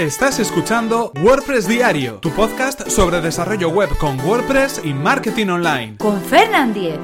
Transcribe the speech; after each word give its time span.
Estás 0.00 0.38
escuchando 0.38 1.12
WordPress 1.22 1.68
Diario, 1.68 2.20
tu 2.20 2.30
podcast 2.30 2.88
sobre 2.88 3.20
desarrollo 3.20 3.68
web 3.68 3.90
con 3.98 4.18
WordPress 4.18 4.80
y 4.82 4.94
marketing 4.94 5.48
online. 5.48 5.98
Con 5.98 6.18
Fernand 6.22 6.72
Diez. 6.72 6.98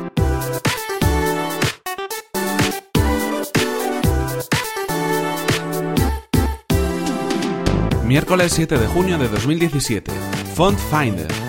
Miércoles 8.07 8.51
7 8.55 8.79
de 8.79 8.87
junio 8.87 9.19
de 9.19 9.29
2017. 9.29 10.11
Font 10.55 10.79
Finder. 10.79 11.46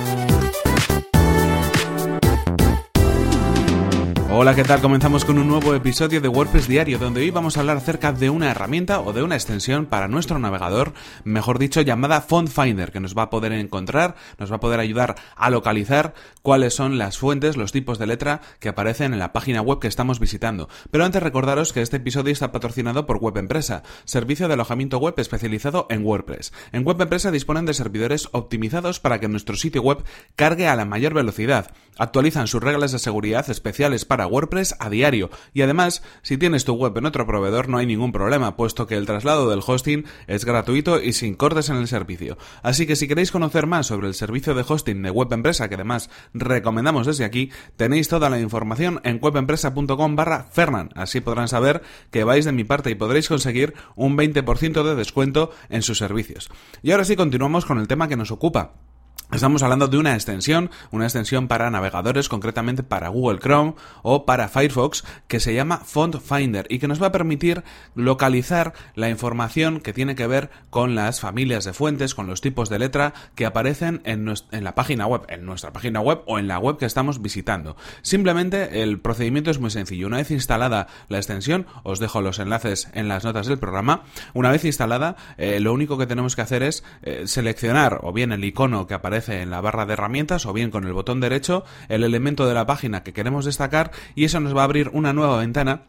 Hola, 4.39 4.53
¿qué 4.53 4.63
tal? 4.63 4.81
Comenzamos 4.81 5.25
con 5.25 5.39
un 5.39 5.47
nuevo 5.47 5.73
episodio 5.73 6.21
de 6.21 6.27
WordPress 6.27 6.67
Diario, 6.67 6.99
donde 6.99 7.21
hoy 7.21 7.31
vamos 7.31 7.57
a 7.57 7.61
hablar 7.61 7.77
acerca 7.77 8.13
de 8.13 8.29
una 8.29 8.51
herramienta 8.51 9.01
o 9.01 9.11
de 9.11 9.23
una 9.23 9.33
extensión 9.33 9.87
para 9.87 10.07
nuestro 10.07 10.37
navegador, 10.37 10.93
mejor 11.23 11.57
dicho, 11.57 11.81
llamada 11.81 12.21
Font 12.21 12.47
Finder, 12.47 12.91
que 12.91 12.99
nos 12.99 13.17
va 13.17 13.23
a 13.23 13.29
poder 13.31 13.51
encontrar, 13.53 14.15
nos 14.37 14.51
va 14.51 14.57
a 14.57 14.59
poder 14.59 14.79
ayudar 14.79 15.15
a 15.35 15.49
localizar 15.49 16.13
cuáles 16.43 16.75
son 16.75 16.99
las 16.99 17.17
fuentes, 17.17 17.57
los 17.57 17.71
tipos 17.71 17.97
de 17.97 18.05
letra 18.05 18.41
que 18.59 18.69
aparecen 18.69 19.11
en 19.11 19.17
la 19.17 19.33
página 19.33 19.63
web 19.63 19.79
que 19.79 19.87
estamos 19.87 20.19
visitando. 20.19 20.69
Pero 20.91 21.03
antes 21.03 21.23
recordaros 21.23 21.73
que 21.73 21.81
este 21.81 21.97
episodio 21.97 22.31
está 22.31 22.51
patrocinado 22.51 23.07
por 23.07 23.17
Web 23.17 23.37
Empresa, 23.37 23.81
servicio 24.05 24.47
de 24.47 24.53
alojamiento 24.53 24.99
web 24.99 25.15
especializado 25.17 25.87
en 25.89 26.05
WordPress. 26.05 26.53
En 26.73 26.85
Web 26.85 27.01
Empresa 27.01 27.31
disponen 27.31 27.65
de 27.65 27.73
servidores 27.73 28.29
optimizados 28.33 28.99
para 28.99 29.19
que 29.19 29.29
nuestro 29.29 29.55
sitio 29.55 29.81
web 29.81 30.03
cargue 30.35 30.67
a 30.67 30.75
la 30.75 30.85
mayor 30.85 31.15
velocidad. 31.15 31.71
Actualizan 31.97 32.45
sus 32.45 32.61
reglas 32.61 32.91
de 32.91 32.99
seguridad 32.99 33.49
especiales 33.49 34.05
para 34.05 34.26
WordPress 34.27 34.75
a 34.79 34.89
diario. 34.89 35.29
Y 35.53 35.61
además, 35.61 36.03
si 36.21 36.37
tienes 36.37 36.65
tu 36.65 36.73
web 36.73 36.97
en 36.97 37.05
otro 37.05 37.25
proveedor 37.25 37.69
no 37.69 37.77
hay 37.77 37.85
ningún 37.85 38.11
problema, 38.11 38.55
puesto 38.55 38.87
que 38.87 38.95
el 38.95 39.05
traslado 39.05 39.49
del 39.49 39.61
hosting 39.65 40.05
es 40.27 40.45
gratuito 40.45 41.01
y 41.01 41.13
sin 41.13 41.35
cortes 41.35 41.69
en 41.69 41.77
el 41.77 41.87
servicio. 41.87 42.37
Así 42.63 42.85
que 42.85 42.95
si 42.95 43.07
queréis 43.07 43.31
conocer 43.31 43.67
más 43.67 43.87
sobre 43.87 44.07
el 44.07 44.13
servicio 44.13 44.53
de 44.53 44.65
hosting 44.67 45.01
de 45.01 45.11
Web 45.11 45.33
Empresa, 45.33 45.69
que 45.69 45.75
además 45.75 46.09
recomendamos 46.33 47.07
desde 47.07 47.25
aquí, 47.25 47.51
tenéis 47.75 48.07
toda 48.07 48.29
la 48.29 48.39
información 48.39 49.01
en 49.03 49.19
webempresa.com 49.21 50.15
barra 50.15 50.43
Fernan. 50.51 50.89
Así 50.95 51.21
podrán 51.21 51.47
saber 51.47 51.81
que 52.11 52.23
vais 52.23 52.45
de 52.45 52.51
mi 52.51 52.63
parte 52.63 52.89
y 52.89 52.95
podréis 52.95 53.27
conseguir 53.27 53.73
un 53.95 54.17
20% 54.17 54.83
de 54.83 54.95
descuento 54.95 55.51
en 55.69 55.81
sus 55.81 55.97
servicios. 55.97 56.49
Y 56.83 56.91
ahora 56.91 57.05
sí 57.05 57.15
continuamos 57.15 57.65
con 57.65 57.79
el 57.79 57.87
tema 57.87 58.07
que 58.07 58.17
nos 58.17 58.31
ocupa. 58.31 58.86
Estamos 59.29 59.61
hablando 59.61 59.89
de 59.89 59.97
una 59.97 60.13
extensión, 60.13 60.71
una 60.89 61.03
extensión 61.03 61.49
para 61.49 61.69
navegadores, 61.69 62.29
concretamente 62.29 62.81
para 62.81 63.09
Google 63.09 63.39
Chrome 63.39 63.75
o 64.01 64.25
para 64.25 64.47
Firefox, 64.47 65.03
que 65.27 65.41
se 65.41 65.53
llama 65.53 65.81
Font 65.83 66.15
Finder 66.21 66.65
y 66.69 66.79
que 66.79 66.87
nos 66.87 67.03
va 67.03 67.07
a 67.07 67.11
permitir 67.11 67.65
localizar 67.93 68.73
la 68.95 69.09
información 69.09 69.81
que 69.81 69.91
tiene 69.91 70.15
que 70.15 70.27
ver 70.27 70.49
con 70.69 70.95
las 70.95 71.19
familias 71.19 71.65
de 71.65 71.73
fuentes, 71.73 72.15
con 72.15 72.25
los 72.25 72.39
tipos 72.39 72.69
de 72.69 72.79
letra 72.79 73.13
que 73.35 73.45
aparecen 73.45 74.01
en, 74.05 74.33
en 74.51 74.63
la 74.63 74.75
página 74.75 75.07
web, 75.07 75.23
en 75.27 75.45
nuestra 75.45 75.73
página 75.73 75.99
web 75.99 76.21
o 76.25 76.39
en 76.39 76.47
la 76.47 76.57
web 76.57 76.77
que 76.77 76.85
estamos 76.85 77.21
visitando. 77.21 77.75
Simplemente 78.03 78.81
el 78.81 79.01
procedimiento 79.01 79.51
es 79.51 79.59
muy 79.59 79.71
sencillo. 79.71 80.07
Una 80.07 80.17
vez 80.17 80.31
instalada 80.31 80.87
la 81.09 81.17
extensión, 81.17 81.67
os 81.83 81.99
dejo 81.99 82.21
los 82.21 82.39
enlaces 82.39 82.89
en 82.93 83.09
las 83.09 83.25
notas 83.25 83.47
del 83.47 83.59
programa. 83.59 84.03
Una 84.33 84.51
vez 84.51 84.63
instalada, 84.63 85.17
eh, 85.37 85.59
lo 85.59 85.73
único 85.73 85.97
que 85.97 86.07
tenemos 86.07 86.37
que 86.37 86.43
hacer 86.43 86.63
es 86.63 86.85
eh, 87.01 87.23
seleccionar 87.25 87.99
o 88.03 88.13
bien 88.13 88.31
el 88.31 88.45
icono 88.45 88.87
que 88.87 88.93
aparece 88.93 89.16
en 89.27 89.49
la 89.49 89.61
barra 89.61 89.85
de 89.85 89.93
herramientas 89.93 90.45
o 90.45 90.53
bien 90.53 90.71
con 90.71 90.85
el 90.85 90.93
botón 90.93 91.19
derecho 91.19 91.65
el 91.89 92.03
elemento 92.03 92.47
de 92.47 92.53
la 92.53 92.65
página 92.65 93.03
que 93.03 93.13
queremos 93.13 93.45
destacar 93.45 93.91
y 94.15 94.25
eso 94.25 94.39
nos 94.39 94.55
va 94.55 94.61
a 94.61 94.65
abrir 94.65 94.89
una 94.93 95.13
nueva 95.13 95.37
ventana 95.37 95.81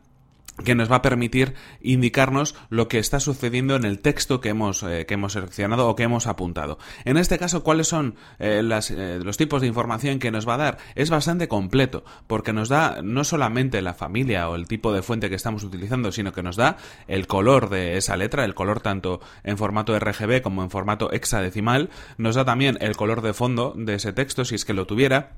que 0.64 0.74
nos 0.74 0.90
va 0.90 0.96
a 0.96 1.02
permitir 1.02 1.54
indicarnos 1.80 2.54
lo 2.68 2.88
que 2.88 2.98
está 2.98 3.20
sucediendo 3.20 3.76
en 3.76 3.84
el 3.84 4.00
texto 4.00 4.40
que 4.40 4.50
hemos, 4.50 4.82
eh, 4.82 5.06
que 5.06 5.14
hemos 5.14 5.32
seleccionado 5.32 5.88
o 5.88 5.96
que 5.96 6.02
hemos 6.02 6.26
apuntado. 6.26 6.78
En 7.04 7.16
este 7.16 7.38
caso, 7.38 7.62
¿cuáles 7.62 7.88
son 7.88 8.16
eh, 8.38 8.62
eh, 8.62 9.20
los 9.22 9.36
tipos 9.36 9.60
de 9.60 9.68
información 9.68 10.18
que 10.18 10.30
nos 10.30 10.48
va 10.48 10.54
a 10.54 10.58
dar? 10.58 10.78
Es 10.94 11.10
bastante 11.10 11.48
completo, 11.48 12.04
porque 12.26 12.52
nos 12.52 12.68
da 12.68 13.00
no 13.02 13.24
solamente 13.24 13.82
la 13.82 13.94
familia 13.94 14.48
o 14.48 14.56
el 14.56 14.66
tipo 14.66 14.92
de 14.92 15.02
fuente 15.02 15.28
que 15.28 15.36
estamos 15.36 15.64
utilizando, 15.64 16.12
sino 16.12 16.32
que 16.32 16.42
nos 16.42 16.56
da 16.56 16.76
el 17.06 17.26
color 17.26 17.70
de 17.70 17.96
esa 17.96 18.16
letra, 18.16 18.44
el 18.44 18.54
color 18.54 18.80
tanto 18.80 19.20
en 19.44 19.58
formato 19.58 19.98
RGB 19.98 20.42
como 20.42 20.62
en 20.62 20.70
formato 20.70 21.12
hexadecimal, 21.12 21.90
nos 22.16 22.34
da 22.34 22.44
también 22.44 22.78
el 22.80 22.96
color 22.96 23.22
de 23.22 23.32
fondo 23.32 23.74
de 23.76 23.94
ese 23.94 24.12
texto, 24.12 24.44
si 24.44 24.54
es 24.54 24.64
que 24.64 24.74
lo 24.74 24.86
tuviera, 24.86 25.36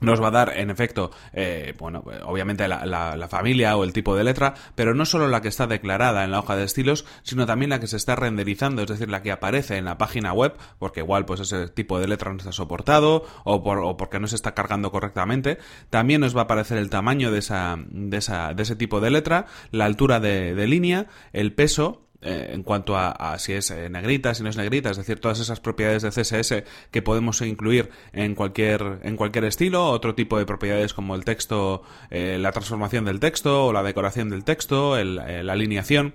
nos 0.00 0.22
va 0.22 0.28
a 0.28 0.30
dar, 0.30 0.56
en 0.56 0.70
efecto, 0.70 1.10
eh, 1.32 1.74
bueno, 1.78 2.04
obviamente 2.24 2.68
la, 2.68 2.86
la, 2.86 3.28
familia 3.28 3.76
o 3.76 3.84
el 3.84 3.92
tipo 3.92 4.14
de 4.14 4.24
letra, 4.24 4.54
pero 4.74 4.94
no 4.94 5.04
solo 5.04 5.28
la 5.28 5.42
que 5.42 5.48
está 5.48 5.66
declarada 5.66 6.24
en 6.24 6.30
la 6.30 6.38
hoja 6.38 6.56
de 6.56 6.64
estilos, 6.64 7.04
sino 7.22 7.46
también 7.46 7.70
la 7.70 7.80
que 7.80 7.88
se 7.88 7.96
está 7.96 8.14
renderizando, 8.16 8.82
es 8.82 8.88
decir, 8.88 9.10
la 9.10 9.22
que 9.22 9.32
aparece 9.32 9.76
en 9.76 9.84
la 9.84 9.98
página 9.98 10.32
web, 10.32 10.54
porque 10.78 11.00
igual 11.00 11.24
pues 11.24 11.40
ese 11.40 11.68
tipo 11.68 11.98
de 11.98 12.08
letra 12.08 12.30
no 12.30 12.38
está 12.38 12.52
soportado 12.52 13.24
o, 13.44 13.62
por, 13.62 13.78
o 13.78 13.96
porque 13.96 14.20
no 14.20 14.28
se 14.28 14.36
está 14.36 14.54
cargando 14.54 14.90
correctamente. 14.90 15.58
También 15.90 16.20
nos 16.20 16.36
va 16.36 16.42
a 16.42 16.44
aparecer 16.44 16.78
el 16.78 16.90
tamaño 16.90 17.30
de, 17.32 17.40
esa, 17.40 17.76
de, 17.88 18.16
esa, 18.16 18.54
de 18.54 18.62
ese 18.62 18.76
tipo 18.76 19.00
de 19.00 19.10
letra, 19.10 19.46
la 19.72 19.84
altura 19.84 20.20
de, 20.20 20.54
de 20.54 20.66
línea, 20.66 21.06
el 21.32 21.52
peso, 21.52 22.07
eh, 22.20 22.50
en 22.52 22.64
cuanto 22.64 22.96
a, 22.96 23.38
si 23.38 23.52
es 23.52 23.70
eh, 23.70 23.88
negrita, 23.88 24.34
si 24.34 24.42
no 24.42 24.48
es 24.48 24.56
negrita, 24.56 24.90
es 24.90 24.96
decir, 24.96 25.20
todas 25.20 25.38
esas 25.38 25.60
propiedades 25.60 26.02
de 26.02 26.10
CSS 26.10 26.64
que 26.90 27.00
podemos 27.00 27.40
incluir 27.42 27.90
en 28.12 28.34
cualquier, 28.34 28.98
en 29.04 29.16
cualquier 29.16 29.44
estilo, 29.44 29.88
otro 29.90 30.16
tipo 30.16 30.36
de 30.36 30.44
propiedades 30.44 30.94
como 30.94 31.14
el 31.14 31.24
texto, 31.24 31.82
eh, 32.10 32.38
la 32.40 32.50
transformación 32.50 33.04
del 33.04 33.20
texto 33.20 33.66
o 33.66 33.72
la 33.72 33.84
decoración 33.84 34.30
del 34.30 34.42
texto, 34.42 34.96
la 35.02 35.52
alineación. 35.52 36.14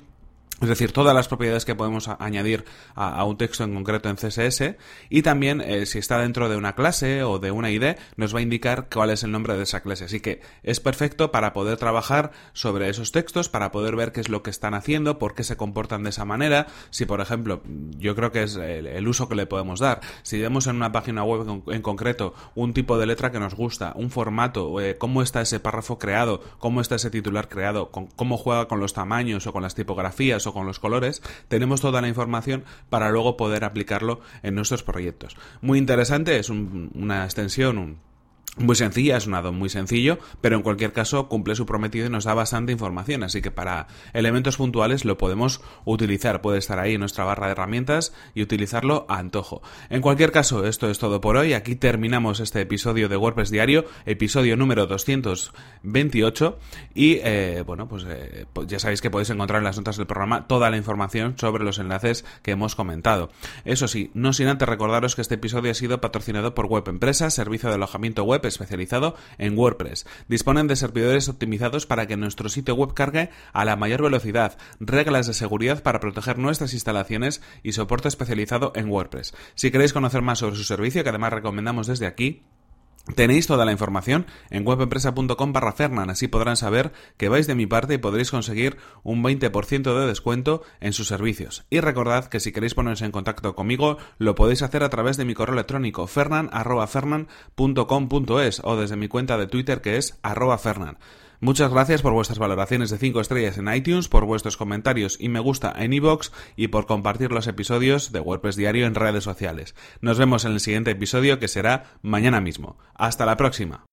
Es 0.61 0.69
decir, 0.69 0.93
todas 0.93 1.15
las 1.15 1.27
propiedades 1.27 1.65
que 1.65 1.75
podemos 1.75 2.07
añadir 2.07 2.63
a, 2.95 3.23
un 3.25 3.37
texto 3.37 3.63
en 3.63 3.73
concreto 3.73 4.07
en 4.07 4.15
CSS 4.15 4.75
y 5.09 5.21
también 5.23 5.59
eh, 5.59 5.85
si 5.85 5.97
está 5.97 6.19
dentro 6.19 6.47
de 6.47 6.55
una 6.55 6.73
clase 6.75 7.23
o 7.23 7.39
de 7.39 7.51
una 7.51 7.71
ID 7.71 7.95
nos 8.15 8.33
va 8.33 8.39
a 8.39 8.43
indicar 8.43 8.87
cuál 8.93 9.09
es 9.09 9.23
el 9.23 9.31
nombre 9.31 9.57
de 9.57 9.63
esa 9.63 9.81
clase. 9.81 10.05
Así 10.05 10.19
que 10.19 10.41
es 10.61 10.79
perfecto 10.79 11.31
para 11.31 11.53
poder 11.53 11.77
trabajar 11.77 12.31
sobre 12.53 12.87
esos 12.87 13.11
textos, 13.11 13.49
para 13.49 13.71
poder 13.71 13.95
ver 13.95 14.11
qué 14.11 14.21
es 14.21 14.29
lo 14.29 14.41
que 14.43 14.51
están 14.51 14.73
haciendo, 14.73 15.17
por 15.19 15.33
qué 15.33 15.43
se 15.43 15.57
comportan 15.57 16.03
de 16.03 16.11
esa 16.11 16.23
manera. 16.23 16.67
Si, 16.91 17.05
por 17.05 17.19
ejemplo, 17.19 17.61
yo 17.97 18.15
creo 18.15 18.31
que 18.31 18.43
es 18.43 18.55
el, 18.55 19.07
uso 19.07 19.27
que 19.27 19.35
le 19.35 19.47
podemos 19.47 19.79
dar. 19.79 19.99
Si 20.21 20.39
vemos 20.39 20.67
en 20.67 20.77
una 20.77 20.91
página 20.91 21.23
web 21.23 21.63
en, 21.67 21.81
concreto 21.81 22.35
un 22.55 22.73
tipo 22.73 22.97
de 22.97 23.07
letra 23.07 23.31
que 23.31 23.39
nos 23.39 23.55
gusta, 23.55 23.91
un 23.95 24.11
formato, 24.11 24.79
eh, 24.79 24.97
cómo 24.97 25.23
está 25.23 25.41
ese 25.41 25.59
párrafo 25.59 25.99
creado, 25.99 26.41
cómo 26.59 26.79
está 26.79 26.95
ese 26.95 27.09
titular 27.09 27.49
creado, 27.49 27.91
cómo 27.91 28.37
juega 28.37 28.67
con 28.67 28.79
los 28.79 28.93
tamaños 28.93 29.45
o 29.45 29.51
con 29.51 29.63
las 29.63 29.75
tipografías 29.75 30.42
o 30.47 30.53
con 30.53 30.65
los 30.65 30.79
colores, 30.79 31.21
tenemos 31.47 31.81
toda 31.81 32.01
la 32.01 32.07
información 32.07 32.63
para 32.89 33.11
luego 33.11 33.37
poder 33.37 33.63
aplicarlo 33.63 34.21
en 34.41 34.55
nuestros 34.55 34.83
proyectos. 34.83 35.35
Muy 35.61 35.79
interesante, 35.79 36.37
es 36.39 36.49
una 36.49 37.25
extensión, 37.25 37.77
un 37.77 38.12
muy 38.57 38.75
sencilla, 38.75 39.17
es 39.17 39.25
un 39.25 39.33
addon 39.33 39.57
muy 39.57 39.69
sencillo, 39.69 40.19
pero 40.39 40.55
en 40.55 40.61
cualquier 40.61 40.93
caso 40.93 41.27
cumple 41.27 41.55
su 41.55 41.65
prometido 41.65 42.05
y 42.05 42.09
nos 42.09 42.25
da 42.25 42.35
bastante 42.35 42.71
información, 42.71 43.23
así 43.23 43.41
que 43.41 43.49
para 43.49 43.87
elementos 44.13 44.57
puntuales 44.57 45.05
lo 45.05 45.17
podemos 45.17 45.61
utilizar, 45.85 46.41
puede 46.41 46.59
estar 46.59 46.77
ahí 46.77 46.93
en 46.93 46.99
nuestra 46.99 47.23
barra 47.23 47.47
de 47.47 47.53
herramientas 47.53 48.13
y 48.35 48.43
utilizarlo 48.43 49.07
a 49.09 49.17
antojo. 49.17 49.63
En 49.89 50.01
cualquier 50.01 50.31
caso, 50.31 50.67
esto 50.67 50.89
es 50.89 50.99
todo 50.99 51.19
por 51.19 51.35
hoy, 51.35 51.53
aquí 51.53 51.75
terminamos 51.75 52.39
este 52.39 52.61
episodio 52.61 53.09
de 53.09 53.17
WordPress 53.17 53.49
Diario, 53.49 53.85
episodio 54.05 54.55
número 54.55 54.85
228 54.85 56.59
y 56.93 57.13
eh, 57.23 57.63
bueno, 57.65 57.87
pues, 57.87 58.05
eh, 58.07 58.45
pues, 58.53 58.67
ya 58.67 58.77
sabéis 58.77 59.01
que 59.01 59.09
podéis 59.09 59.31
encontrar 59.31 59.59
en 59.59 59.65
las 59.65 59.77
notas 59.77 59.97
del 59.97 60.05
programa 60.05 60.47
toda 60.47 60.69
la 60.69 60.77
información 60.77 61.35
sobre 61.39 61.63
los 61.63 61.79
enlaces 61.79 62.23
que 62.43 62.51
hemos 62.51 62.75
comentado. 62.75 63.31
Eso 63.65 63.87
sí, 63.87 64.11
no 64.13 64.31
sin 64.31 64.47
antes 64.47 64.69
recordaros 64.69 65.15
que 65.15 65.21
este 65.21 65.35
episodio 65.35 65.71
ha 65.71 65.75
sido 65.75 66.01
patrocinado 66.01 66.53
por 66.53 66.67
Web 66.67 66.87
Empresa, 66.87 67.31
servicio 67.31 67.69
de 67.69 67.75
alojamiento 67.75 68.23
web 68.23 68.42
especializado 68.47 69.15
en 69.37 69.57
WordPress. 69.57 70.05
Disponen 70.27 70.67
de 70.67 70.75
servidores 70.75 71.29
optimizados 71.29 71.85
para 71.85 72.07
que 72.07 72.17
nuestro 72.17 72.49
sitio 72.49 72.75
web 72.75 72.93
cargue 72.93 73.29
a 73.53 73.65
la 73.65 73.75
mayor 73.75 74.01
velocidad, 74.01 74.57
reglas 74.79 75.27
de 75.27 75.33
seguridad 75.33 75.83
para 75.83 75.99
proteger 75.99 76.37
nuestras 76.37 76.73
instalaciones 76.73 77.41
y 77.63 77.73
soporte 77.73 78.07
especializado 78.07 78.73
en 78.75 78.89
WordPress. 78.89 79.33
Si 79.55 79.71
queréis 79.71 79.93
conocer 79.93 80.21
más 80.21 80.39
sobre 80.39 80.55
su 80.55 80.63
servicio, 80.63 81.03
que 81.03 81.09
además 81.09 81.33
recomendamos 81.33 81.87
desde 81.87 82.07
aquí, 82.07 82.43
Tenéis 83.15 83.47
toda 83.47 83.65
la 83.65 83.73
información 83.73 84.27
en 84.49 84.65
webempresa.com 84.65 85.51
barra 85.51 85.73
Fernan, 85.73 86.09
así 86.09 86.29
podrán 86.29 86.55
saber 86.55 86.93
que 87.17 87.27
vais 87.27 87.47
de 87.47 87.55
mi 87.55 87.67
parte 87.67 87.95
y 87.95 87.97
podréis 87.97 88.31
conseguir 88.31 88.77
un 89.03 89.21
20% 89.21 89.99
de 89.99 90.07
descuento 90.07 90.61
en 90.79 90.93
sus 90.93 91.09
servicios. 91.09 91.65
Y 91.69 91.81
recordad 91.81 92.27
que 92.27 92.39
si 92.39 92.53
queréis 92.53 92.75
ponerse 92.75 93.03
en 93.03 93.11
contacto 93.11 93.55
conmigo, 93.55 93.97
lo 94.19 94.35
podéis 94.35 94.61
hacer 94.61 94.83
a 94.83 94.89
través 94.89 95.17
de 95.17 95.25
mi 95.25 95.33
correo 95.33 95.55
electrónico 95.55 96.07
fernan.fernan.com.es 96.07 98.61
o 98.63 98.77
desde 98.77 98.95
mi 98.95 99.09
cuenta 99.09 99.37
de 99.37 99.47
Twitter 99.47 99.81
que 99.81 99.97
es 99.97 100.17
arroba 100.23 100.57
fernan. 100.57 100.97
Muchas 101.43 101.73
gracias 101.73 102.01
por 102.01 102.13
vuestras 102.13 102.39
valoraciones 102.39 102.89
de 102.89 102.97
5 102.97 103.19
estrellas 103.19 103.57
en 103.57 103.67
iTunes, 103.67 104.07
por 104.07 104.23
vuestros 104.23 104.55
comentarios 104.55 105.17
y 105.19 105.27
me 105.27 105.41
gusta 105.41 105.73
en 105.75 105.91
iVoox 105.91 106.31
y 106.55 106.69
por 106.69 106.85
compartir 106.85 107.33
los 107.33 107.47
episodios 107.47 108.13
de 108.13 108.21
WordPress 108.21 108.55
Diario 108.55 108.85
en 108.85 108.95
redes 108.95 109.25
sociales. 109.25 109.75
Nos 109.99 110.17
vemos 110.17 110.45
en 110.45 110.53
el 110.53 110.61
siguiente 110.61 110.91
episodio 110.91 111.39
que 111.39 111.49
será 111.49 111.97
mañana 112.01 112.39
mismo. 112.39 112.77
Hasta 112.93 113.25
la 113.25 113.35
próxima. 113.35 113.83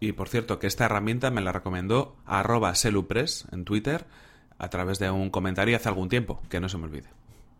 Y 0.00 0.12
por 0.12 0.30
cierto 0.30 0.58
que 0.58 0.66
esta 0.66 0.86
herramienta 0.86 1.30
me 1.30 1.42
la 1.42 1.52
recomendó 1.52 2.16
arroba 2.24 2.74
selupress 2.74 3.46
en 3.52 3.66
Twitter 3.66 4.06
a 4.56 4.70
través 4.70 4.98
de 4.98 5.10
un 5.10 5.28
comentario 5.28 5.76
hace 5.76 5.90
algún 5.90 6.08
tiempo, 6.08 6.40
que 6.48 6.60
no 6.60 6.70
se 6.70 6.78
me 6.78 6.84
olvide. 6.84 7.10